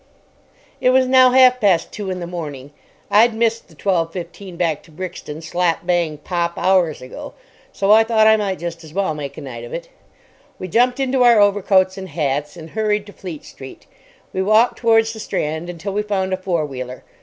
It 0.81 0.89
was 0.89 1.05
now 1.05 1.29
half 1.29 1.59
past 1.59 1.91
two 1.91 2.09
in 2.09 2.19
the 2.19 2.25
morning. 2.25 2.71
I'd 3.11 3.35
missed 3.35 3.67
the 3.67 3.75
12:15 3.75 4.57
back 4.57 4.81
to 4.81 4.91
Brixton 4.91 5.43
slap 5.43 5.85
bang 5.85 6.17
pop 6.17 6.53
hours 6.57 7.03
ago, 7.03 7.35
so 7.71 7.91
I 7.91 8.03
thought 8.03 8.25
I 8.25 8.35
might 8.35 8.57
just 8.57 8.83
as 8.83 8.95
well 8.95 9.13
make 9.13 9.37
a 9.37 9.41
night 9.41 9.63
of 9.63 9.75
it. 9.75 9.89
We 10.57 10.67
jumped 10.69 10.99
into 10.99 11.21
our 11.21 11.39
overcoats 11.39 11.99
and 11.99 12.09
hats, 12.09 12.57
and 12.57 12.71
hurried 12.71 13.05
to 13.05 13.13
Fleet 13.13 13.45
Street. 13.45 13.85
We 14.33 14.41
walked 14.41 14.79
towards 14.79 15.13
the 15.13 15.19
Strand 15.19 15.69
until 15.69 15.93
we 15.93 16.01
found 16.01 16.33
a 16.33 16.37
four 16.37 16.65
wheeler. 16.65 17.03